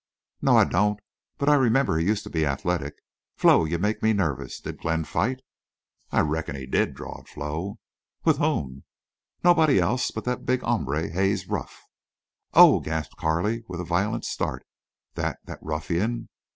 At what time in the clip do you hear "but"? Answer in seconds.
1.37-1.47, 10.09-10.23